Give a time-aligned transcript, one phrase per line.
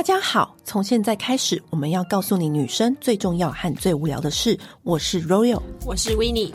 [0.00, 4.58] 大家好，从现在开始，我们要告诉你女生最重要和最无聊的事。
[4.82, 6.50] 我是 Royal，我是 Winnie。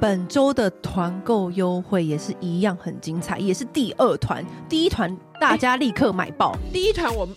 [0.00, 7.28] 本周的团购优惠也是一样很精彩，也是第二团，第一团大家立刻买爆，第一团我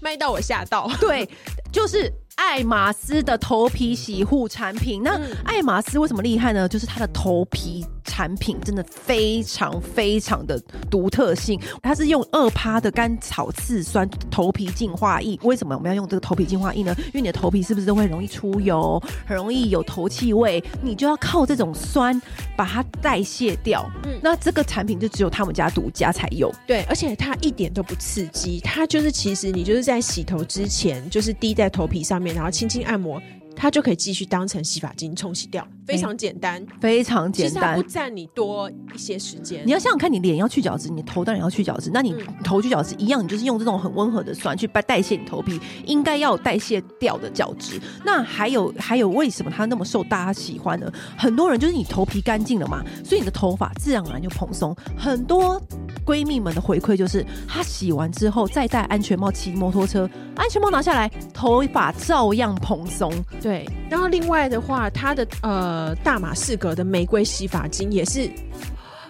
[0.00, 1.28] 卖到我吓到，对，
[1.70, 2.10] 就是。
[2.44, 6.68] 爱马仕的头皮洗护产品，那爱马仕为什么厉害呢？
[6.68, 15.38] 就是它的头皮产品真的非常非常的独特性，它是用二趴的甘草次酸头皮净化液。
[15.42, 16.94] 为什么我们要用这个头皮净化液呢？
[17.06, 22.20] 因为你的头皮是不是都会容易出油，很容易有头气味，你就要靠这种酸
[22.54, 23.90] 把它代谢掉。
[24.04, 26.52] 嗯，那这个产品就只有他们家独家才有。
[26.66, 32.34] 对，而且它一点都不刺激，它就是其实你就是在洗头之前，就是滴在头皮上面。
[32.34, 33.18] 然后轻轻按摩，
[33.56, 39.62] 它就可以继续当成洗发精冲洗掉，非常简单，非常简单，不占你多一些时间。
[39.66, 47.80] 你要想想看，你脸要去角质，你头当然要去角质，那你头去角质一样，你就是用这种很温和的酸去代谢你头皮应该要代谢掉的角质。
[48.04, 50.90] 那还有还有，为什么它那么受大家喜欢呢？
[51.16, 54.74] 很多人就是你头皮干净了嘛，所以你的头发自然而然就蓬松。
[54.96, 55.60] 很多
[56.06, 63.12] 闺蜜们的回馈就是，她洗完之后再戴安全帽骑摩托车，安全帽拿下来，头发照样蓬松。
[63.40, 65.71] 对，然后另外的话，它的呃
[66.02, 68.30] 大马士革的玫瑰洗发精也是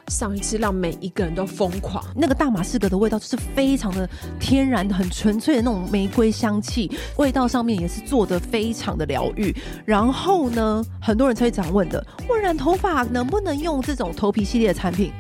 [0.08, 2.04] 上一次让每一个人都疯狂。
[2.16, 4.08] 那个大马士革的味道就是非常的
[4.40, 9.54] 天然、很纯粹的那种玫瑰香气，味道上面也是做的非常的疗愈。
[9.84, 15.12] 然后呢，很多人才会这样问的：我染头发能不能用这种头皮系列的产品？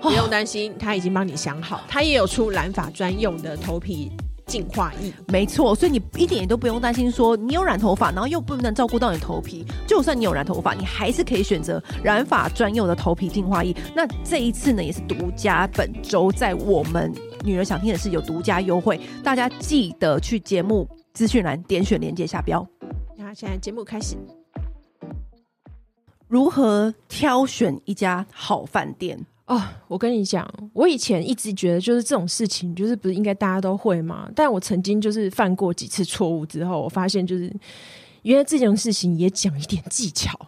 [0.00, 4.10] 不用担心，他已经帮你想好，他也有出染发专用的头皮
[4.46, 5.12] 净化液。
[5.28, 9.64] 没错，所以你一点也都不用担心，说你有染头发，然后又不能照顾到你头皮。
[9.86, 13.74] 就算你有染头发，你还是可以选择染发专用的头皮净化液。
[13.94, 17.12] 那这一次呢，也是独家，本周在我们
[17.44, 22.66] 女人想听的是有独家优惠，大家记得去节目资讯栏点选链接下标。
[23.16, 24.16] 那现在节目开始，
[26.28, 29.18] 如何挑选一家好饭店？
[29.46, 34.30] 哦，我跟你讲，我以前一直觉得就是这种事情，就是不是应该大家都会吗？
[34.34, 37.52] 但我曾经就是犯过几次错误之后，我发现就是
[38.22, 40.38] 原来这件事情也讲一点技巧。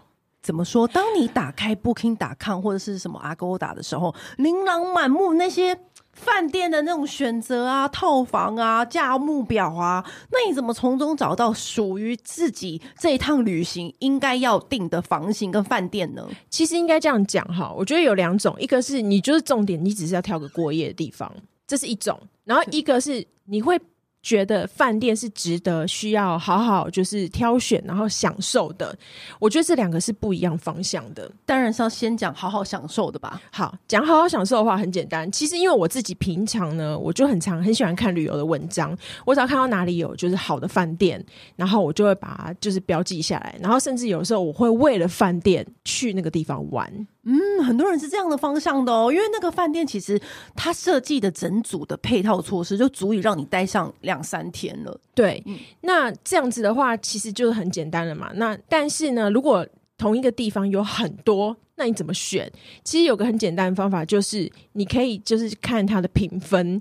[0.43, 0.87] 怎么说？
[0.87, 5.79] 当你打开 Booking.com 或者是什么 Agoda 的时候，琳琅满目那些。
[6.15, 16.27] 饭店的那种选择啊，套房啊，价目表啊，那你怎么从中找到属于自己这一趟旅行应该要订的房型跟饭店呢？
[16.49, 21.31] 其实应该这样讲哈，我觉得有两种，一个是你就是重点，你只是要挑个过夜的地方，
[21.67, 23.81] 这是一种；然后一个是你会。
[24.25, 28.97] 觉得饭店是值得需要好好就是挑选，然后享受的。
[29.39, 31.31] 我觉得这两个是不一样方向的。
[31.45, 33.39] 当然是要先讲好好享受的吧。
[33.53, 35.31] 好，讲好好享受的话很简单。
[35.31, 38.97] 其实因为我自己平常呢，我就很常很喜欢看旅游的文章。
[39.27, 41.23] 我只要看到哪里有就是好的饭店，
[41.55, 43.55] 然后我就会把它就是标记下来。
[43.61, 46.91] 然后甚至有时候我会为了饭店去那个地方玩。
[47.27, 50.21] 嗯，很多人是这样的方向的哦，因为那个饭店其实
[50.55, 55.01] 它设计的整组的配套措施就足以让你待上两三天了。
[55.15, 58.31] 对，嗯，那这样子的话其实就是很简单了嘛。
[58.35, 59.67] 那但是呢，如果
[59.97, 62.51] 同一个地方有很多，那你怎么选？
[62.83, 66.81] 其实有个很简单的方法，就是你可以就是看它的评分，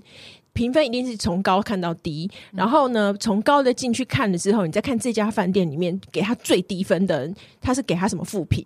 [0.52, 8.64] 评分一定是从高看到低，然后呢，从高的进去看了之后，你再看这家饭店里面给他最低分的人，他是给他什么负评？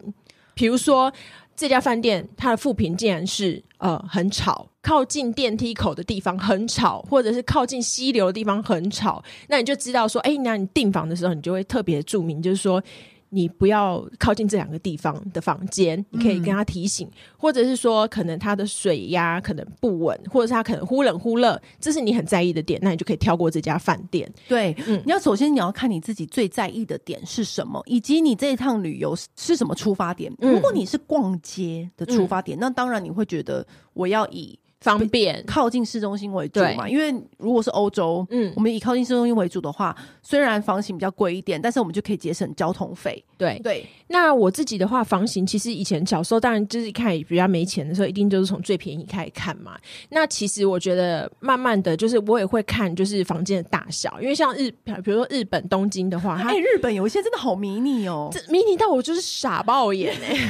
[0.54, 1.12] 比如说。
[1.58, 12.80] 这家饭店它的负评竟然是呃很吵，靠近电梯口的地方很吵，或者是靠近溪流的地方很吵，那你就知道说，哎，那你订房的时候你就会特别注明，就是说。
[13.30, 24.30] 你不要靠近这两个地方的房间，你可以跟他提醒，嗯、或者是说可能他的水压可能不稳，或者是他可能忽冷忽热，这是你很在意的点，那你就可以跳过这家饭店。
[24.48, 30.32] 对，嗯，你要首先你要看你自己最在意的点是什么，以及你这一趟旅游是什么出发点。
[30.40, 34.58] 嗯、如果你是逛街的出发点，嗯、那当然你会觉得我要以。
[34.80, 36.88] 方便靠近市中心为主嘛？
[36.88, 43.22] 因为如果是欧洲，嗯，我们以靠近市中心为主的话，虽然房型比较贵一点，但是我们就可以节省交通费。
[43.36, 43.86] 对对。
[44.08, 49.76] 那我自己的话，房型其实以前小时候当然就是看比较没钱的时候，一定就是从最便宜开始看嘛。
[50.10, 60.48] 那其实我觉得慢慢的就是我也会看，就是房间的大小，因为像日，比如说日本东京的话，它、欸、日本有一些真的好迷你哦，这迷你到我就是傻爆眼哎、欸，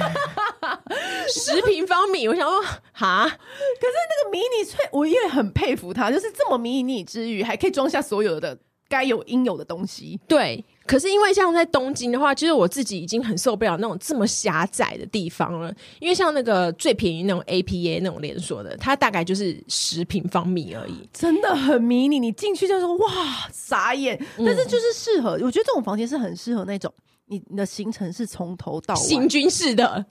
[1.28, 2.60] 十平方米，我想说
[2.92, 10.18] 哈，可是那个迷你，我也很佩服他，就是这么迷你之余，还可以装下所有的该有应有的东西。
[10.26, 15.74] 对，可是因为像在东京的话，其实我自己已经很受不了那种这么狭窄的地方了。
[16.00, 22.18] 因为像那个最便宜那种 APA 那种连锁的，它大概就是十平方米而已，真的很迷你。
[22.18, 24.18] 你进去就说哇，傻眼。
[24.38, 26.92] 但是就是适合，嗯、我觉得这种房间是很适合那种
[27.26, 30.06] 你你的行程是从头到尾行军式的。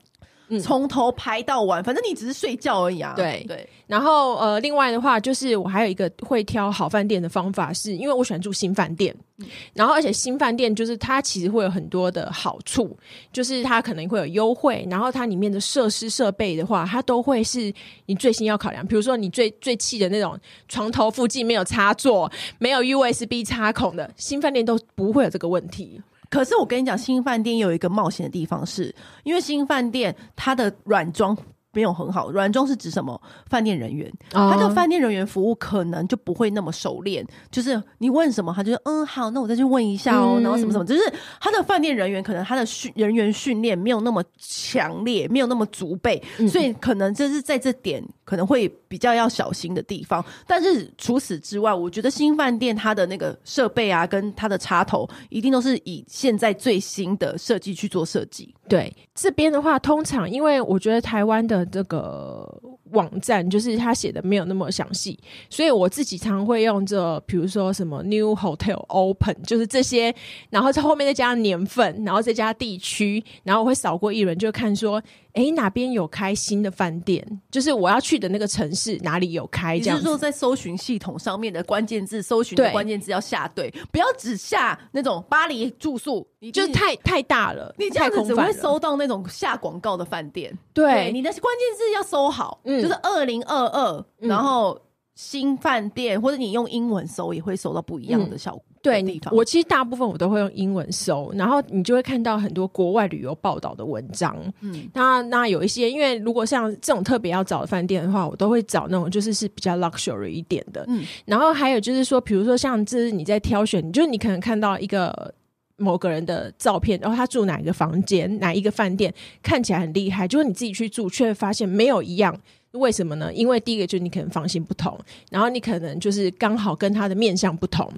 [0.61, 3.13] 从、嗯、头排到晚，反正你只是睡觉而已啊。
[3.15, 3.67] 对对。
[3.85, 9.15] 然后呃，另外的话，就是我还有一个会挑好饭店的方法是，是因为我喜欢住新饭店。
[9.37, 12.97] 嗯、然后，而且新饭店就是它其实会有很多的好处，
[13.31, 17.71] 就是它可能会有优惠，然后它里面的设施设备的话，它都会是
[18.07, 18.85] 你最新要考量。
[18.85, 22.29] 比如说，你最最气的那种床头附近没有插座、
[22.59, 26.01] 没有 USB 插孔的新饭店都不会有这个问题。
[26.29, 31.37] 可是我跟你讲，新饭店有一个冒险的地方是，是因为新饭店它的软装。
[31.77, 33.21] 没有很好，软装是指什么？
[33.45, 37.23] 饭店人员，他的饭店人员服务可能就不会那么熟练。
[37.51, 40.37] 就是你问什么，他就说嗯好，那我再去问一下哦。
[40.39, 50.25] 嗯、然后什么什么，就是他的饭店人员可能他的训人员训练没有那么强烈，没有那么足备，嗯、所以可能这是在这点可能会比较要小心的地方。
[50.47, 58.51] 但是除此之外，我觉得新饭店它的那个设备啊，跟它的插头一定都是以现在最新的设计去做设计。
[58.67, 62.47] 对这边的话，通常因为我觉得台湾的这个
[62.91, 65.17] 网站就是他写的没有那么详细，
[65.49, 70.13] 所以我自己常会用这，比如说什么 New Hotel Open，就是这些，
[70.49, 75.01] 然后在后面再加年份，然后再加地区，然后我会扫过一轮，就看说。
[75.33, 77.23] 哎，哪边有开新的饭店？
[77.51, 79.79] 就是我要去的那个城市哪里有开？
[79.79, 90.51] 这样，就是说在搜寻系统上面的关键字，搜寻的关键字要下对，不要只下那种巴黎住宿，你就是太太大了，你这样子只会搜到那种下广告的饭店。
[90.73, 94.79] 对，对，你的关键字要搜好，嗯，就是二零二二，然后。
[95.19, 98.63] 新饭店，或者你用英文搜也会搜到不一样的效果。
[98.67, 104.37] 嗯、对，地方我其实大部分我都会用英文搜，然后你就会看到很多国外旅游报道的文章。
[104.61, 110.85] 嗯，那那有一些，因为如果像这种特别要找的饭店的话，我都会找那种就是是比较 luxury 一点的。
[110.87, 115.33] 嗯，然后还有就是说，比如说像这是你在挑选，就是你可能看到一个
[115.77, 122.39] 某个人的照片，然后他住哪一个房间，哪一个饭店看起来很厉害，就是你自己去住，却发现没有一样。
[122.77, 123.33] 为什么呢？
[123.33, 124.97] 因为第一个就是你可能房型不同，
[125.29, 127.91] 然后你可能就是刚好跟他的面相不同，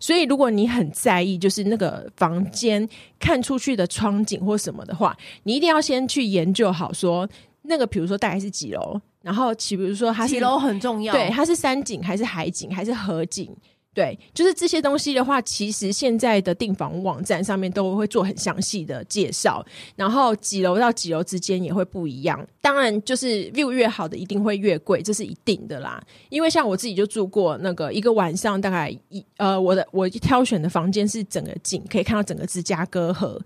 [0.00, 2.88] 所以如果你很在意就是那个房间
[3.18, 7.28] 看出去的窗景或什么的话，你一定要先去研究好说
[7.62, 13.54] 那个，比如说大概是几楼，然后其比如说它是几楼很重要，对，它是山景还是海景还是河景。
[13.94, 19.64] 对，就是这些东西的话，其实现在的订房网站上面都会做很详细的介绍，
[19.94, 22.44] 然后几楼到几楼之间也会不一样。
[22.60, 26.02] 当然，就是 view 越好的一定会越贵，这是一定的啦。
[26.28, 33.40] 因为像我自己就住过那个一个晚上，大概一呃，我的我挑选的房间是整个景可以看到整个芝加哥河。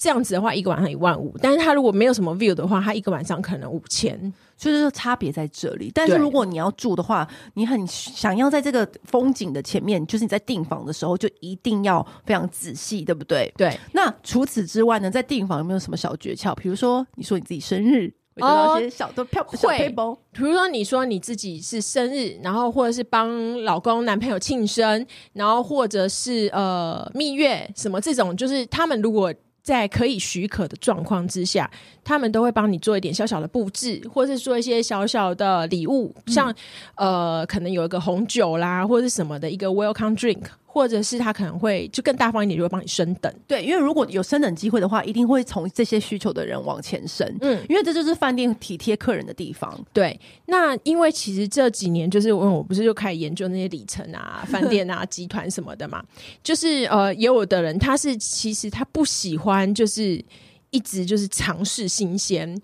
[0.00, 4.18] 这样子的话，一个晚上一万五，但是他如果没有什么 view 的话，他一个晚上可能五千，
[4.56, 5.92] 所以说差别在这里。
[5.94, 13.52] 但是如果你要住的话，你很想要在这个风景的前面，就是你在订房的时候就一定要非常仔细，对不对？
[13.58, 13.78] 对。
[13.92, 16.54] 那除此之外呢，在订房有没有什么小诀窍？
[16.54, 20.14] 比如说，你说你自己生日，会得到一些小的票、小背包。
[20.32, 29.30] 比如说，你说你自己是生日，然后或者是帮老公、男朋友庆生，然后或者是呃蜜月什么这种，就是他们如果。
[29.62, 31.70] 在可以许可的状况之下，
[32.02, 36.54] 他们都会帮你做一点小小的布置，或者是做一些小小的礼物，嗯、像
[36.96, 43.32] 呃，可能有一个红酒啦，或者是什么的一个 welcome drink，或者是他可能会就更大方一点，就会帮你升等。
[43.48, 47.26] 对，因为如果有升等机会的话，一定会从这些需求的人往前升。
[47.40, 49.76] 嗯，因为这就是饭店体贴客人的地方。
[49.92, 56.00] 对，那因为其实这几年就是我我不是就开始研究那些里程啊、 饭店啊、集团什么的嘛，
[56.44, 60.24] 就是呃，也有的人他是其实他不喜欢就是。
[60.72, 62.56] 一直就是尝试新鲜，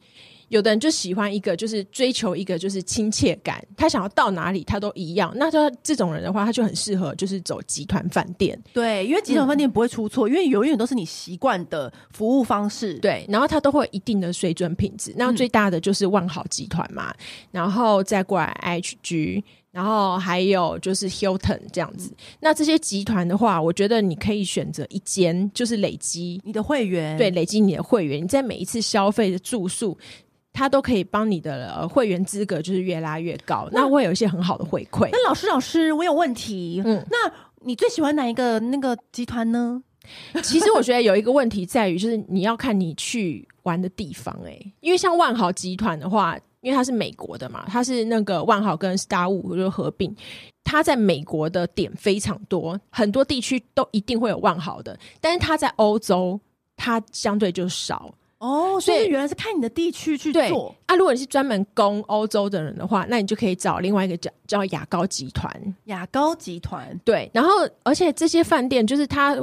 [0.49, 5.33] 有的人就喜欢一个，就是追求一个就是亲切感，他想要到哪里他都一样。
[5.37, 8.57] 那他这种人的话，他就很适合就是走集团饭店。
[8.73, 12.95] 对，因为集团饭店不会出错，嗯、因为永远都是你习惯的服务方式。
[13.01, 15.13] 对，然后他都会有一定的水准品质。
[15.17, 17.17] 那最大的就是万豪集团嘛，嗯、
[17.53, 19.43] 然后再过来 HG。
[19.73, 29.95] 然后还有就是 Hilton 这样子，嗯、那这些集团的话，我觉得你可以选择一间，就是累积你的会员，对，累积你的会员，你在每一次消费的住宿，
[30.57, 35.11] 它都可以帮你的会员资格就是越拉越高，那，那会有一些很好的回馈。
[35.13, 39.83] 那老师，老师，我有问题，嗯，那你最喜欢哪一个那个集团呢？
[40.43, 46.39] 其实我觉得有一个问题在于，就是你要看你去玩的地方、欸，哎，因为像万豪集团的话。
[46.63, 50.13] 因为它是美国的嘛，它是那个万豪跟 Starwood 就合并，
[50.65, 56.41] 它在美国的点非常多，很多地区都一定会有万豪的，但是它在欧洲
[56.77, 58.13] 它相对就少。
[58.39, 60.95] 哦，所以原来是看你的地区去做啊。
[60.95, 65.75] 如果你是专门攻欧洲的人的话，那你就可以找另外一个叫叫雅高集团。
[65.85, 67.51] 雅高集团对，然后
[67.83, 69.35] 而且这些饭店就是它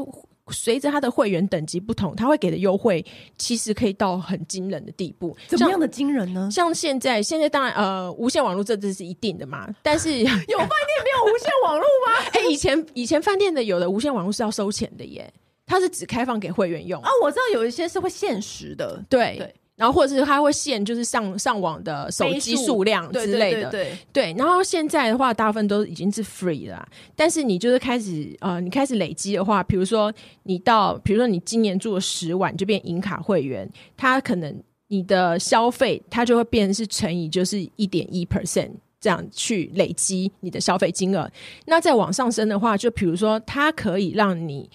[0.52, 3.04] 随着它的会员等级不同，它会给的优惠
[3.38, 5.36] 其实可以到很惊人的地步。
[5.48, 6.50] 怎么样的惊人呢？
[6.52, 9.68] 像现在，现在当然呃，无线网络这这是一定的嘛。
[9.82, 12.14] 但是 有饭店没有无线网络吗？
[12.34, 15.34] 哎、欸，以前以前饭店的有的无线网络是要收钱的耶。
[15.74, 24.36] 它是只开放给会员用啊，我知道有一些是会限时的，对对，然后或者是它会限就是上上网的手机数量之类的，对对。
[24.38, 30.14] 然后现在的话，大部分都已经是 free 了，但是你就是开始呃，你开始累积的话，比如说
[30.44, 34.56] 你到，比如说你今年住了十晚，就变银卡会员，它可能
[34.90, 38.70] 你的消费它就会变成是乘以就是一点一 percent
[39.02, 41.28] 这样去累积你的消费金额。
[41.66, 44.70] 那再往上升的话，就比如说它可以让你。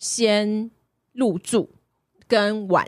[0.00, 0.68] 先
[1.12, 1.70] 入住
[2.26, 2.84] 跟晚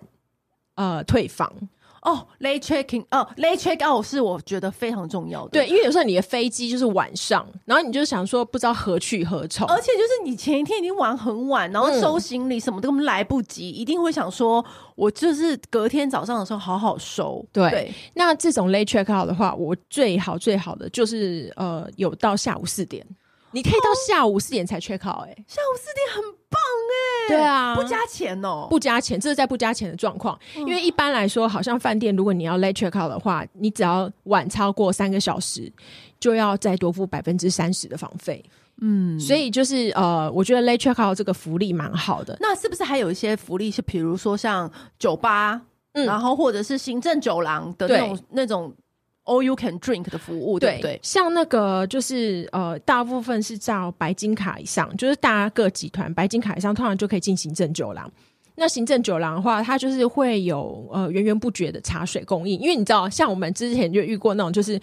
[0.75, 1.52] 呃退房
[2.00, 5.50] 哦，late checking 哦，late check out 是我觉得非常重要的。
[5.50, 14.64] 对，因为有时候你的飞机就是晚上，然后你就想说不知道何去何从，而且就是你前一天已经玩很晚，然后收行李什么都来不及，嗯，一定会想说
[14.97, 17.47] 我就是隔天早上的时候好好收。
[17.52, 23.07] 对，对那这种 late check out 的话，我最好最好的就是呃有到下午四点。
[23.53, 30.63] 你可以到下午四点才 check out 哎、欸，下午四点很棒哎、欸，对啊，不加钱哦，不加钱，这是在不加钱的状况、嗯。
[30.63, 35.73] 因为一般来说，好像饭店如果你要 late check out 的话，你只要晚超过三个小时，
[36.19, 38.45] 就要再多付百分之三十的房费。
[38.81, 42.37] 嗯，所以就是呃，我觉得 late check out 这个福利蛮好的。
[42.41, 44.69] 那是不是还有一些福利是，比如说像
[44.99, 45.61] 酒吧，
[45.93, 48.75] 嗯，然后或者是行政酒廊的那种那种
[49.25, 50.99] ？All you can drink 的服务，对不对？
[51.02, 58.11] 像那个就是呃，大部分是照白金卡以上，就是大家各集团白金卡以上，通常就可以进行政酒廊。
[58.55, 64.81] 那行政酒廊的话，它就是会有呃源源不绝的茶水供应，因为你知道，像我们之前就遇过那种，就是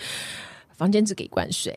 [0.71, 1.75] 房间只给灌水，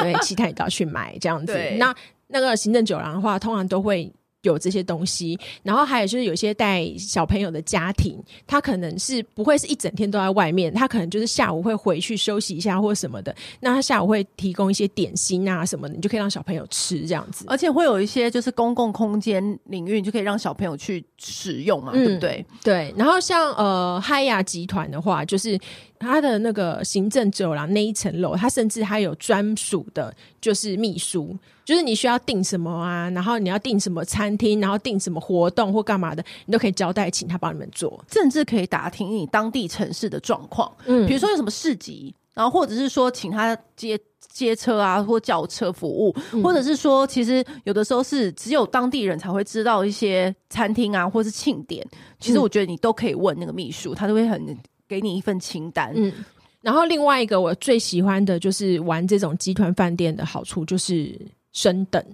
[0.00, 1.58] 对，其他你都要去买这样子。
[1.78, 1.94] 那
[2.26, 4.12] 那个行政酒廊的话，通常都会。
[4.44, 13.34] 有这些东西，然后还有就是有些带小朋友的家庭，他可能是不会是一整天都在外面，他可能就是下午会回去休息一下或什么的。
[13.60, 17.44] 那他下午会提供一些点心啊什么的，你就可以让小朋友吃这样子。
[17.48, 22.46] 而且会有一些就是公共空间领域，你就可以让小朋友去使用嘛，嗯、对不对？
[22.62, 22.94] 对。
[22.96, 25.58] 然后像呃嗨亚集团的话，就是。
[25.98, 31.34] 他的那个行政酒廊那一层楼，他甚至还有专属的，就是秘书，
[31.64, 43.98] 就是你需要订什么啊，然后你要订什么餐厅，然后订什么活动或干嘛的，你都可以交代，请他帮你们做，甚至可以打听你当地城市的状况，嗯，比如说有什么市集，然后或者是说请他接
[44.28, 51.86] 接车啊，或叫车服务，嗯，或者是说其实有的时候是只有当地人才会知道一些餐厅啊，或是庆典，
[52.20, 54.54] 其实我觉得你都可以问那个秘书，他都会很。
[54.88, 56.12] 给你一份清单，嗯，
[56.60, 61.18] 然后另外一个我最喜欢的就是玩这种集团饭店的好处就是
[61.52, 62.04] 升等。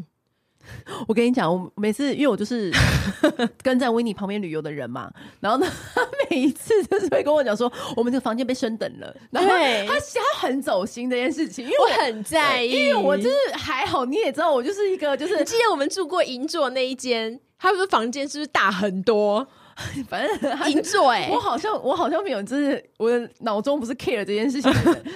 [1.08, 2.70] 我跟你讲，我每次因为我就是
[3.60, 5.10] 跟在维尼旁边旅游的人嘛，
[5.40, 6.00] 然后呢，他
[6.30, 19.48] 每一次就是会跟我讲说，我们这个房间被升等了，然后他他很走心这件事情，因为我，我很在意，因为我就是还好，你也知道，我就是一个就是，记得我们住过银座那一间，他们的房间是不是大很多？
[20.08, 24.72] 反正银座哎，我好像我好像没有，就是我的脑中不是 care 这件事情，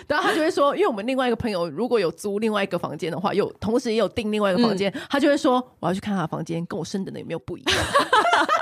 [0.09, 7.77] 然后他就会说，因为我们另外一个朋友如果有租另外一个房间的话，有同时也有订另外一个房间，嗯，他就会说我要去看他的房间，跟我升等的有没有不一样。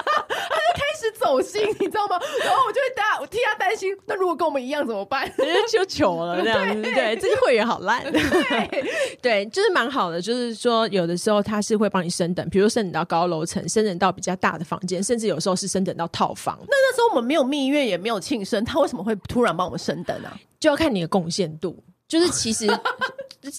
[1.22, 2.18] 走心， 你知道吗？
[2.44, 3.96] 然后我就会担，我替他担心。
[4.06, 5.30] 那如果跟我们一样怎么办？
[5.70, 6.82] 就糗了这样 子。
[6.82, 8.02] 对，对这些会员好烂。
[8.12, 8.84] 对，
[9.22, 10.20] 对，就是蛮好的。
[10.20, 16.58] 就是说，有的时候他是会帮你升等，比如升等到高楼层，升等到比较大的房间，甚至有时候是升等到套房。
[16.60, 20.36] 那那时候我们没有蜜月，也没有庆生，他为什么会突然帮我们升等啊？
[20.58, 21.76] 就要看你的贡献度。
[22.12, 22.68] 就是其实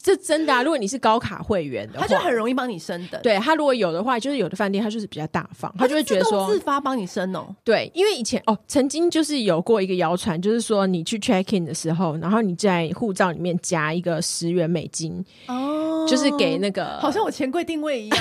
[0.04, 3.20] 这真的啊，如果你是高卡会员的话，他就很容易帮你升等。
[3.24, 7.48] 对，他如果有的话，就是有的饭店他就是比较大方，他就会觉得说自发帮你升哦。
[7.64, 18.20] 对，因为以前哦，曾经就是有过一个谣传，就是说你去 check in 的时候，然后你在护照里面夹一个十元美金哦，就是给那个好像我钱柜定位一样，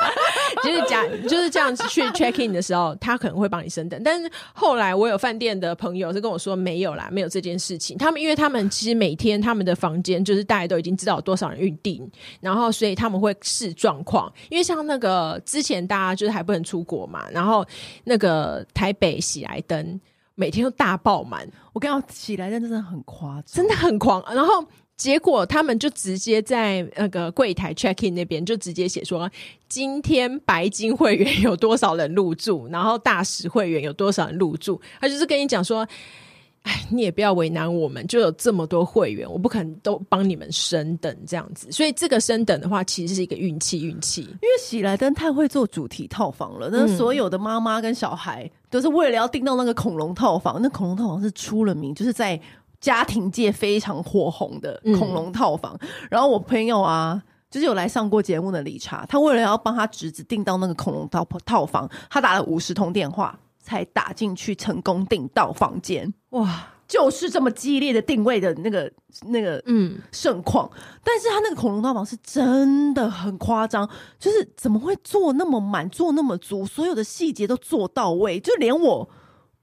[0.64, 4.00] 就是夹就是这样子去 check in 的时候，他可能会帮你升等。
[4.02, 7.98] 但是后来我有饭店的朋友是跟我说没有啦，没有这件事情。
[7.98, 17.66] 他们因为他们其实每天他们的房间就是大家都已经知道有多少人预订，然后所以他们会视状况，因为像那个之前大家就是还不能出国嘛，然后
[18.04, 20.00] 那个台北喜来登，
[20.36, 21.46] 每天都大爆满。
[21.72, 24.24] 我跟你讲，喜来登真的很夸张，真的很狂。
[24.34, 24.64] 然后
[24.96, 29.30] 结果他们就直接在那个柜台 check in 那边就直接写说，
[29.68, 34.80] 今天白金会员有多少人入住，然后大使会员有多少人入住。
[35.00, 35.86] 他就是跟你讲说。
[36.66, 41.70] 哎，你也不要为难我们，就有这么多会员，我不可能都帮你们升等这样子。
[41.70, 44.22] 所以这个升等的话，其实是一个运气，运气。
[44.22, 50.60] 因为喜来登太会做主题套房了，那所有的妈妈跟小孩都是为了要订到那个恐龙套房。
[50.60, 52.40] 那恐龙套房是出了名，就是在
[52.80, 55.78] 家庭界非常火红的恐龙套房。
[55.80, 55.88] 嗯。
[56.10, 63.38] 然后我朋友啊，就是有来上过节目的理查，他为了要帮他侄子订到那个恐龙套套房，他打了五十通电话。
[63.66, 66.68] 才打进去成功订到房间，哇！
[66.86, 68.88] 就是这么激烈的定位的那个
[69.22, 70.70] 那个嗯盛况，
[71.02, 79.10] 但是他那个恐龙套房是真的很夸张，就是怎么会做那么满，做那么足，所有的细节都做到位，就连我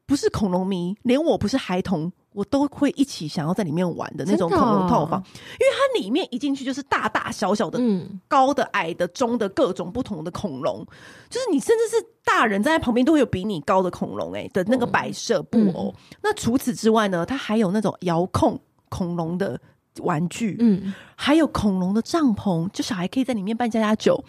[0.05, 2.11] 不是恐龙迷，连我不是孩童。
[2.33, 7.79] 我都会一起想要在里面玩的那种恐龙套房，因为它里面一进去就是大大小小的、
[8.27, 10.85] 高的、矮的、中的各种不同的恐龙，
[11.29, 15.93] 就是你甚至是大人站在旁边都会有比你高的恐龙哎的那个摆设布偶。
[16.21, 18.59] 那除此之外呢，它还有那种遥控
[18.89, 19.59] 恐龙的
[19.99, 24.23] 玩具，嗯，还有恐龙的帐篷，就小孩可以在里面办家家酒。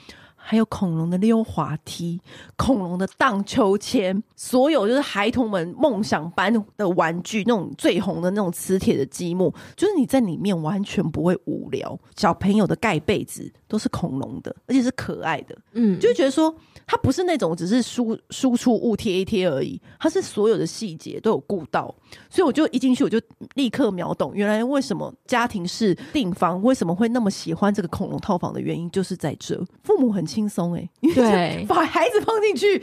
[0.47, 2.21] 还有恐龙的溜滑梯、
[2.55, 11.99] 恐龙的荡秋千，所有就是孩童们梦想般的玩具，那种最红的那种磁铁的积木，就是你在里面完全不会无聊。
[12.15, 16.55] 小朋友的盖被子都是恐龙的，而且是可爱的，嗯，就觉得说
[16.87, 21.95] 它不是那种只是输输出物贴一贴而已，它是所有的细节都有顾到，
[22.29, 23.19] 所以我就一进去我就
[23.55, 30.25] 立刻秒懂，原来为什么家庭式订房为什么会那么喜欢这个恐龙套房的原因就是在这，父母很。
[30.25, 32.83] 轻松哎，对，把孩子放进去，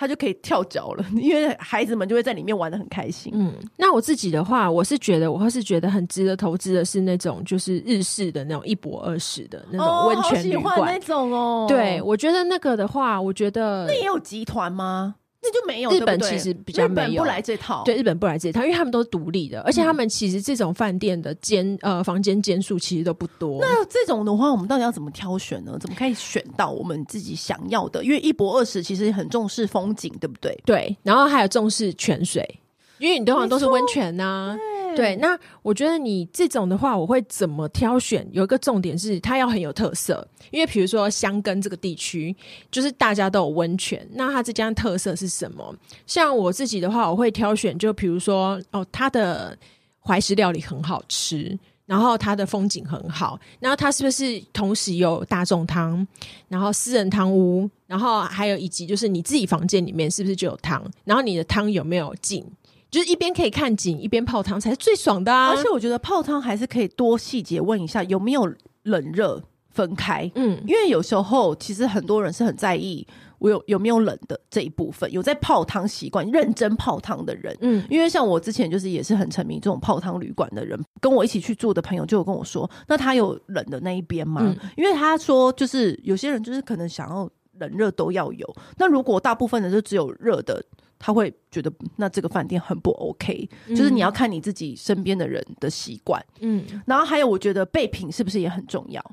[0.00, 3.32] 他就可以跳脚了， 因为孩子们就会在里面玩的很开心。
[3.34, 11.66] 嗯，那我自己的话，我是觉得，我是觉得很值得投资的是那种就是日式的那种一泊二食的那种温泉旅馆，哦、那种哦。
[11.68, 15.16] 对，我觉得那个的话，我觉得那也有集团吗？
[15.48, 23.58] 那就没有日本其实比较没有不来这套，对，日本不来这套，因为他们都是独立的，而且他们其实这种饭店的间呃房间间数其实都不多。
[23.60, 25.76] 那这种的话，我们到底要怎么挑选呢？
[25.80, 28.04] 怎么可以选到我们自己想要的？
[28.04, 30.58] 因为一博二十其实很重视风景，对不对？
[30.64, 32.60] 对，然后还有重视泉水，
[32.98, 34.58] 因为你通常都是温泉呐、啊。
[34.96, 38.26] 对，那我觉得你这种的话，我会怎么挑选？
[38.32, 40.26] 有一个重点是，它要很有特色。
[40.50, 42.34] 因为比如说香根这个地区，
[42.70, 45.72] 就是大家都有温泉，那它这家特色是什么？
[46.06, 49.56] 像我自己的话，我会挑选，就比如说哦，它的
[50.00, 51.56] 怀石料理很好吃，
[51.86, 56.04] 然后它的风景很好，然后它是不是同时有大众汤，
[56.48, 62.44] 然后私人汤屋，然后还有以及就是你自己房间里面是不是就有汤，然后你的汤有没有进？
[62.90, 65.50] 就是一边可以看景，一边泡汤才是最爽的啊！
[65.50, 68.50] 而且我觉得泡汤还是可以多细节问一下有没有
[68.84, 70.30] 冷热分开。
[70.34, 73.06] 嗯，因为有时候其实很多人是很在意
[73.38, 75.12] 我有有没有冷的这一部分。
[75.12, 84.40] 有在泡汤习惯、认真泡汤的人，嗯，因为像我之前就是也是很沉迷这种泡汤旅馆的人，跟我一起去住的朋友就有跟我说，那他有冷的那一边吗？
[84.42, 88.56] 嗯，因为他说就是有些人就是可能想要冷热都要有。
[88.78, 90.64] 那如果大部分的就只有热的。
[90.98, 99.04] 他会觉得那这个饭店很不 OK，嗯，就是你要看你自己身边的人的习惯，嗯，然后还有我觉得备品是不是也很重要？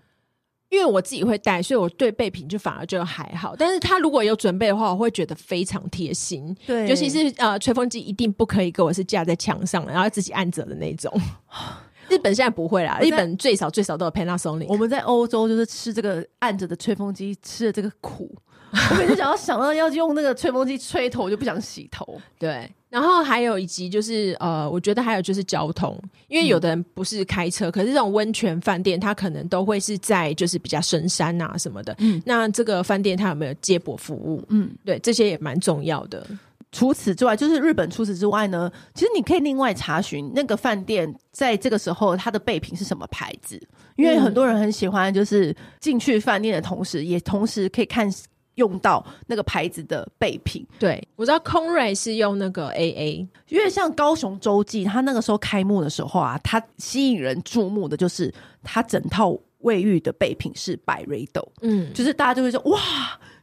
[0.69, 3.55] 因为我自己会带，所以我对备品就反而就还好。
[3.55, 6.53] 但是他如果有准备的话，我会觉得非常贴心。
[6.65, 11.13] 对，尤其是呃，吹风机一定不可以给我是架在墙上，然后自己按着的那种。
[12.09, 14.65] 日本现在不会啦，日本最少最少都有 Panasonic。
[14.67, 18.35] 我们在欧洲就是吃这个按着的吹风机，吃的这个苦。
[18.91, 22.19] 我每次想要想到要用那个吹风机吹头，我就不想洗头。
[22.37, 31.95] 对，然后还有以及就是呃，我觉得还有就是交通，因为有的人不是开车，嗯、可是这种温泉饭店，它可能都会是在就是比较深山啊什么的。
[31.99, 34.43] 嗯，那这个饭店它有没有接驳服务？
[34.49, 36.27] 嗯，对，这些也蛮重要的。
[36.71, 43.57] 除此之外，就是日本除此之外呢，其实你可以另外查询那个饭店在这个时候它的备品是什么牌子，
[43.95, 48.11] 因为很多人很喜欢，就是进去饭店的同时，也同时可以看。
[48.55, 62.79] 用到那个牌子的备品，对，我知道空瑞是用那个 AA，因为像高雄洲际，它那个时候开幕的时候啊，它吸引人注目的就是它整套卫浴的备品是百瑞斗，嗯，就是大家就会说哇，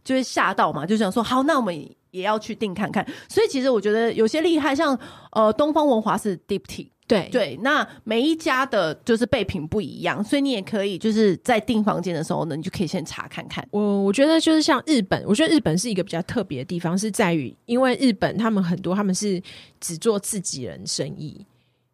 [0.05, 1.75] 就会吓到嘛，就想说好，那我们
[2.11, 3.07] 也要去订看看。
[3.29, 4.99] 所以其实我觉得有些厉害，像
[5.33, 13.67] 呃东方文华是 Diptyque 对对，那每一家的就是备品不一样，所以你也可以就是在订房间的时候呢，你就可以先查看看。
[13.71, 19.43] 我我觉得就是像日本，我觉得日本是一个比较特别的地方，是在于因为日本他们很多他们是
[19.81, 21.45] 只做自己人生意，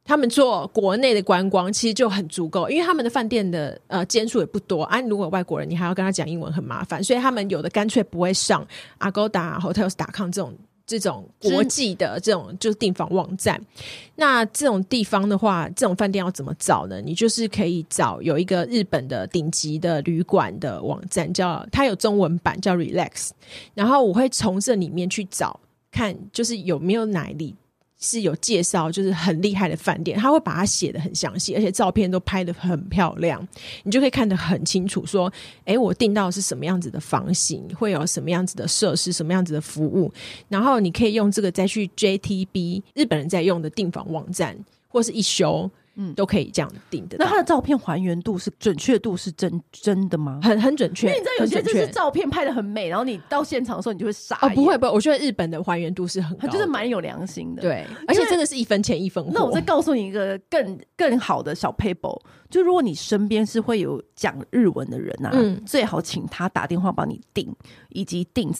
[0.04, 5.00] 他们做国内的观光其实就很足够，因为他们的饭店的呃间数也不多啊。
[5.00, 8.64] 如果外国人你还要跟他讲英文很麻烦，所以他们有的干脆不会上
[9.00, 10.54] Agoda、Hotels.com 这种。
[10.88, 13.60] 这种国际的这种就是订房网站，
[14.16, 16.98] 那这种地方的话，这种饭店要怎么找呢？
[17.02, 23.28] 你就是可以找有一个日本的顶级的旅馆的网站，叫它有中文版叫 Relax，
[23.74, 25.60] 然后我会从这里面去找
[25.92, 27.54] 看，就是有没有哪里。
[27.98, 33.46] 是有介绍，就是很厉害的饭店，他会把它写的很详细，而且照片都拍得很漂亮，
[33.82, 35.04] 你就可以看得很清楚。
[35.04, 35.32] 说，
[35.64, 40.12] 哎，我订到是什么样子的房型，会有什么样子的设施，什么样子的服务，
[40.48, 44.56] 然后你可以用这个再去 JTB 日本人在用的订房网站，
[44.88, 45.70] 或是一休。
[46.00, 47.16] 嗯，都可以这样定的。
[47.18, 50.38] 那它的照片还原度是准确度是真真的吗？
[50.42, 51.08] 很很准确。
[51.08, 54.38] 因为你知道有些就是照片拍的很美，然后你到现场的时候你就会傻。
[54.40, 57.62] 哦，不会不会，我觉得日本的还原度是很高，它就是蛮有良心的。
[57.62, 59.32] 对，而且真的是一分钱一分货。
[59.34, 62.16] 那我再告诉你一个更更好的小撇步，
[62.48, 67.52] 就如果你身边是会有讲日文的人啊，嗯，最好请他打电话帮你订，
[67.88, 68.54] 以及订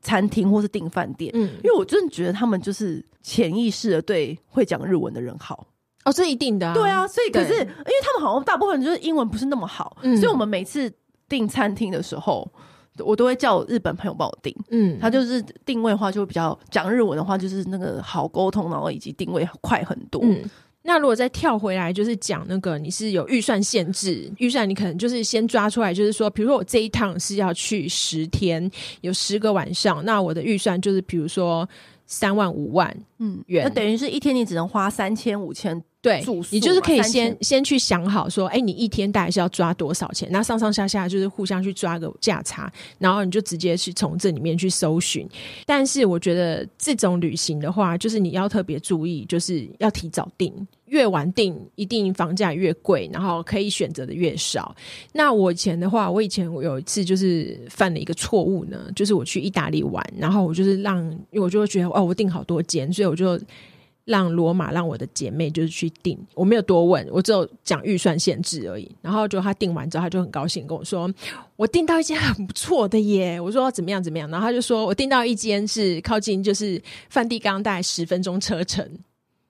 [0.00, 1.30] 餐厅或是订饭店。
[1.34, 5.66] 嗯，因为我真的觉得他们就是潜意识的对会讲日文的人好。
[6.08, 10.90] 哦，这一定的啊，对啊，所以可是因为他们好像大部分就是英文不是那么好，嗯，所以我们每次
[11.28, 12.50] 订餐厅的时候，
[13.00, 20.22] 我都会叫我日本朋友帮我订，嗯，他就是定位的话就会比较讲日文的话，就是那个好沟通，然后以及定位快很多。
[20.24, 20.42] 嗯，
[20.82, 28.70] 那如果再跳回来，就是讲那个你是有预算限制，预算你可能就是先抓出来，就是说，比如说我这一趟是要去十天，
[29.02, 31.68] 有十个晚上，那我的预算就是比如说
[32.06, 35.84] 三万五万嗯元，那等于是一天你只能花三千五千。
[36.00, 40.28] 对，你就是可以先先去想好说，哎、欸，你一天大概是要抓多少钱？
[40.30, 45.28] 那上上下下就是互相去抓个价差，然后你就直接去从这里面去搜寻。
[45.66, 54.72] 但是我觉得这种旅行的话，就是你要特别注意，就是要提早订，越晚订一定房价越贵，然后可以选择的越少。
[55.12, 63.36] 那我以前的话，我以前我有一次就是犯了一个错误呢，就是我去意大利玩，然后我就是让，因为我就会觉得哦，我订好多间，所以我就。
[64.08, 68.90] 让罗马让我的姐妹就是去订，我没有多问，我只有讲预算限制而已。
[69.02, 71.12] 然后就他订完之后，他就很高兴跟我说
[71.56, 73.38] ：“我订到一间很不错的耶。
[73.44, 78.82] ”我说：“怎么样怎么样？”然后他就说：“我订到一间是靠近就是梵蒂冈大概十分钟车程。”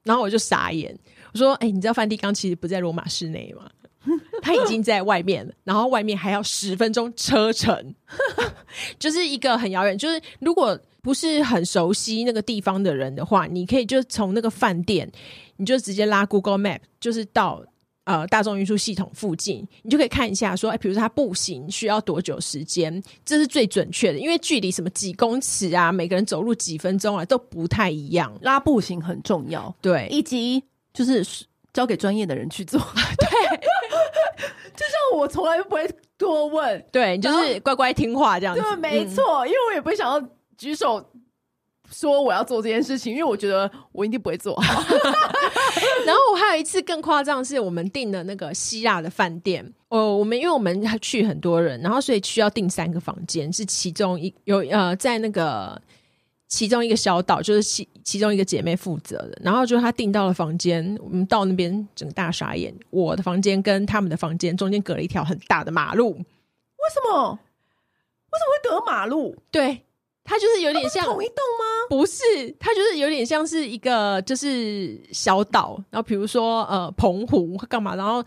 [0.03, 0.93] 然后我就傻眼，
[1.33, 3.71] 我说：“哎、你知道梵蒂冈其实不在罗马市内吗？
[4.43, 7.95] 他已经在外面了，然后外面还要十分钟车程，
[8.99, 9.97] 就是一个很遥远。
[9.97, 15.11] 就是如果。”不是很熟悉那个地方的人的话，你可以就从那个饭店，
[15.57, 17.63] 你就直接拉 Google Map，就是到
[18.05, 31.25] 呃大众运输系统附近，你就可以看一下说，哎，比如说他步行需要多久时间，这是最准确的，因为距离什么几公尺啊，每个人走路几分钟啊都不太一样，拉步行很重要，对，以及就是
[31.73, 32.81] 交给专业的人去做，
[33.19, 33.57] 对，
[34.75, 40.29] 就像我从来不会多问，对，你就是乖乖听话这样子，对，没错，嗯，因为我也不会想要。
[40.59, 41.03] 举手
[41.91, 44.83] 说我要做这件事情，因为我觉得我一定不会做好。
[46.05, 49.73] 然后我还有一次更夸张，是我们订的那个希腊的饭店。
[49.89, 55.81] 哦，我们因为我们去很多人，然后所以需要订三个房间，是其中一有呃，在那个
[56.47, 59.39] 其中一个小岛，就是其其中一个姐妹负责的。
[59.43, 62.75] 然后就她订到了房间，我们到那边整个大傻眼。
[62.91, 66.25] 我的房间跟他们的房间中间隔了一条很大的马路，为
[66.93, 67.39] 什么？
[68.31, 69.37] 为什么会隔马路？
[69.51, 69.85] 对。
[70.29, 71.89] 它就是有点像同一栋吗？
[71.89, 72.23] 不是，
[72.61, 78.23] 它就是有点像是一个就是小岛，然后比如说呃澎湖干嘛，然后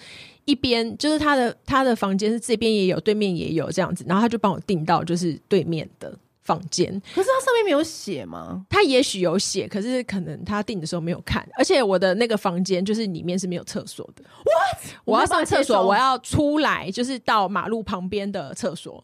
[0.46, 6.12] 一边就是他的他的房间是这边也有，对面也有这样子，然后他就帮我订到就是对面的
[6.42, 6.92] 房间。
[7.14, 8.66] 可是它上面没有写吗？
[8.68, 11.48] 他也许有写，可是可能他订的时候没有看。
[11.56, 14.24] 而且我的那个房间就是里面是没有厕所的。
[14.24, 14.96] What？
[15.06, 19.04] 我要上厕所，我要出来就是到马路旁边的厕所。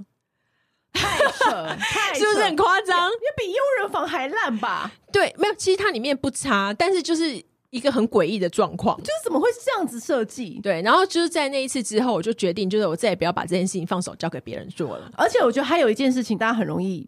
[0.93, 3.09] 太扯，太扯，是不是很夸张？
[3.09, 4.91] 也比佣人房还烂吧？
[5.11, 10.59] 对，没有，其实它里面不差，但是就是一个很诡异的状况，就是怎么会这样子设计？
[10.63, 15.11] 对，然后就是在那一次之后，我就决定，就是我再也不要把这件事情放手交给别人做了。
[15.17, 17.07] 而且我觉得还有一件事情，大家很容易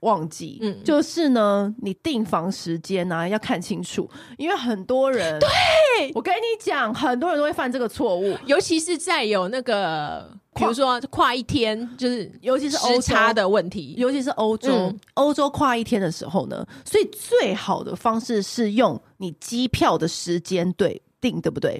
[0.00, 5.48] 忘记，嗯，就是呢，你订房时间呢、啊、要看清楚，因为很多人，对，
[6.14, 10.30] 我跟你讲，很多人都会犯这个错误，尤其是在有那个。
[10.54, 21.78] 比如说跨一天，就是尤其是欧差的问题，尤其是欧洲，欧、嗯、洲跨一天的时候呢，所以最好的方式是用你机票的时间对订，对不对？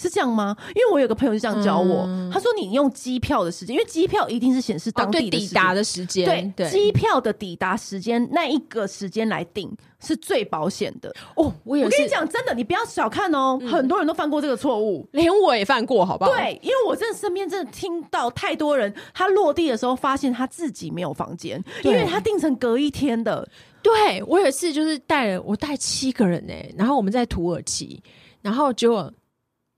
[0.00, 0.56] 是这样吗？
[0.68, 11.52] 因为我有个朋友就这样教我，嗯、他说你用机票的时间，因为机票一定是显示当地抵达的时间，对，机票的抵达时间那一个时间来定是最保险的哦。
[11.64, 16.30] 我也是，我跟你讲真的，你不要小看哦，嗯、很多人都犯过这个错误，连我也犯过，好不好？
[16.30, 23.48] 对，因为我真的身边真的听到太多人，他落地的时候发现他自己没有房间，因为他定成隔一天的。
[23.82, 28.00] 对，我有一次就是带了我带七个人呢，然后我们在土耳其，
[28.42, 29.12] 然后结果。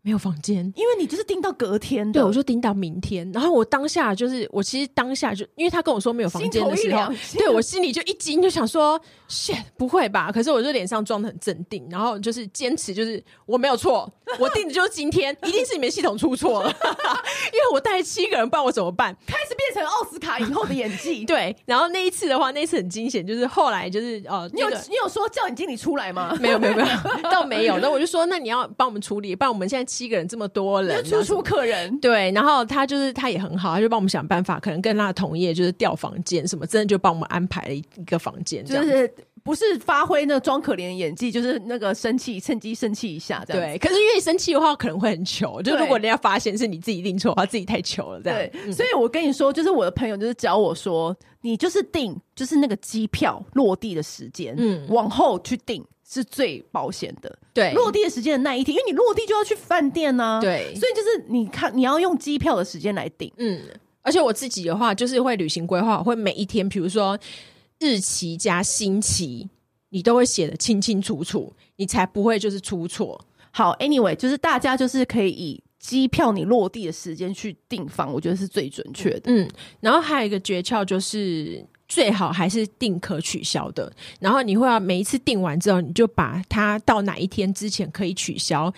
[0.02, 3.30] 没有房间，因为你就是订到隔天的，对，我就订到明天。
[3.32, 10.32] 然后我当下就是，我其实当下就，因为他跟我说没有房间的时候，对我心里就一惊，就想说，shit，不会吧？
[10.32, 16.70] 可是我就脸上装的很镇定，然后就是坚持，就是我没有错，我订的就是今天，一定是你们系统出错了，
[17.52, 19.14] 因为我带了七个人，不然我怎么办？
[19.26, 21.26] 开始变成奥斯卡影后的演技。
[21.26, 26.34] 对，然后那一次的话，那一次很惊险，就是后来就是呃，你有你有说叫你经理出来吗？
[26.40, 27.78] 没有没有没有，倒没有。
[27.80, 29.89] 那我就说，那你要帮我们处理，不然我们现在。
[29.90, 43.62] 七个人这么多人，楚楚可人对，然后他就是他也很好，他就帮我们想办法，可能跟他的同业就是调房间什么，真的就帮我们安排了一个房间，就是不是发挥那装可怜的演技，就是那个生气，趁机生气一下这样。
[43.62, 48.38] 对，可是因为生气的话可能会很糗，就如果人家发现是你自己订错的话，自己太糗了这样。
[48.38, 55.84] 对，嗯、所以我跟你说，就是我的朋友就是教我说，你就是订就是那个机票落地的时间，嗯，往后去订。
[56.12, 63.62] 是最保险的，对，落地的时间的那一天，因为你落地就要去饭店呢、啊，对，所以就是你看你要用机票的时间来定，嗯，
[64.02, 67.16] 而且我自己的话就是会旅行规划，会每一天，比如说
[67.78, 69.48] 日期加星期，
[69.90, 73.24] 你都会写的清清楚楚，你才不会就是出错。
[73.52, 81.64] 好，anyway，就是大家就是可以以机票你落地的时间去订房，我觉得是最准确的，嗯，然后还有一个诀窍就是。
[81.90, 88.72] 最好还是订可取消的，然后你会要每一次订完之后，你就把它到哪一天之前可以取消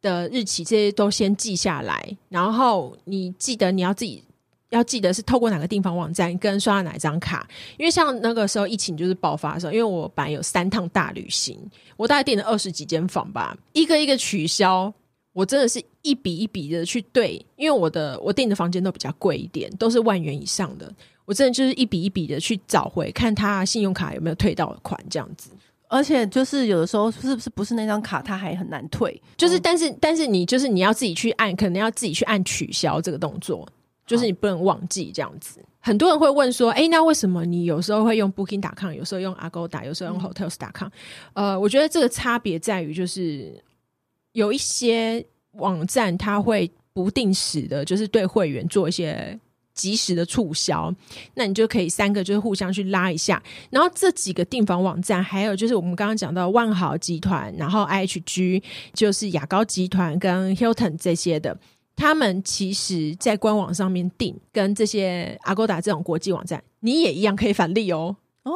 [0.00, 2.16] 的日期，这些都先记下来。
[2.28, 4.22] 然后你记得你要自己
[4.70, 11.58] 要记得是透过哪个订房网站跟刷哪一张卡，因为像那个时候疫情就是爆发的时候，因为我本来有三趟大旅行，
[11.96, 14.94] 我大概订了二十几间房吧，一个一个取消，
[15.32, 20.94] 我真的是一笔一笔的去对，因为我的我订的房间都比较贵一点，都是万元以上的。
[21.26, 25.50] 我真的就是一笔一笔的去找回，看他信用卡有没有退到款这样子。
[25.88, 29.22] 而且就是有的时候是不是不是那张卡，他还很难退。
[29.36, 33.64] 就是但是但是你就是你要自己去按，可能要自己去按取消这个动作，
[34.04, 35.60] 就是你不能忘记这样子。
[35.78, 40.88] 很多人会问说，哎、欸，那为什么你有时候会用 Booking.com，有时候用 Agoda，有时候用 Hotels.com？、
[41.34, 43.62] 嗯、呃，我觉得这个差别在于，就是
[44.32, 49.38] 有一些网站它会不定时的，就是对会员做一些。
[49.76, 50.92] 及时的促销，
[51.34, 53.40] 那你就可以三个就是互相去拉一下。
[53.70, 58.62] 然后这几个订房网站，还有就是我们刚刚讲到万豪集团，然后 IHG
[58.92, 61.56] 就是雅高集团跟 Hilton 这些的，
[61.94, 68.16] 他们其实在官网上面订，跟这些 Agoda 这种国际网站，你也一样可以返利哦。
[68.46, 68.54] 哦，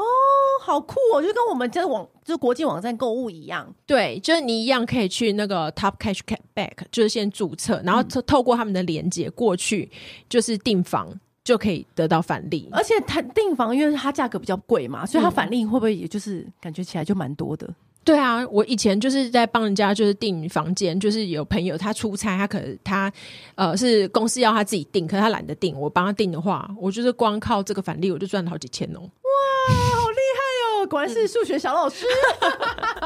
[0.62, 1.20] 好酷哦！
[1.20, 3.66] 就跟我们在网，就是国际网站购物一样。
[3.86, 6.20] 对，就是你一样可以去那个 Top Cash
[6.54, 9.90] Back，就是先注册，然后透透过他们的连接过去，
[10.28, 12.68] 就是订房就可以得到返利。
[12.70, 17.68] 而且它订房，因为它价格比较贵嘛，所以它返利会不会也就是感觉起来就蛮多的？
[18.02, 23.12] 对啊，我以前就是在帮人家就是订房间，就是有朋友他出差，他可能他
[23.56, 29.00] 呃是公司要他自己订，可是他懒得订，我帮他订的话，我就是光靠这个返利，我就赚了好几千哦。
[29.00, 29.19] 哇，
[29.68, 30.40] 好厉害
[30.82, 30.86] 哦！
[30.86, 32.06] 果然是数学小老师。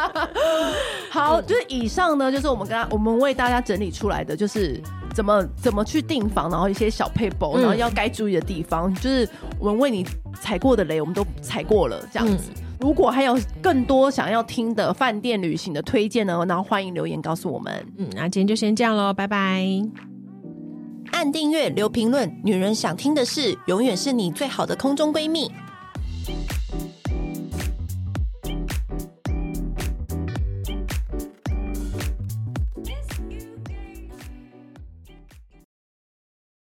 [1.10, 4.80] 好，就是以上呢，就是我们刚刚我们为大家整理出来的，就是
[5.14, 10.04] 怎么怎么去订房，然后一些小撇步，然后要该注意的地方，嗯、就是我们为你
[10.40, 12.50] 踩过的雷，我们都踩过了，这样子。
[12.56, 17.72] 嗯如果还有更多想要听的饭店旅行的推荐呢，然后欢迎留言告诉我们。
[17.96, 19.64] 嗯，那今天就先这样喽，拜拜。
[21.12, 25.50] 按订阅，留评论，女人想听的事，永远是你最好的空中闺蜜。
[26.24, 26.53] Thank you.